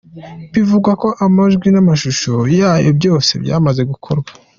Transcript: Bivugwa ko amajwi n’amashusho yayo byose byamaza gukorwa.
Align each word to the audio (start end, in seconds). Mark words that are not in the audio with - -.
Bivugwa 0.53 0.91
ko 1.01 1.07
amajwi 1.25 1.67
n’amashusho 1.71 2.31
yayo 2.59 2.89
byose 2.97 3.31
byamaza 3.43 3.81
gukorwa. 3.91 4.29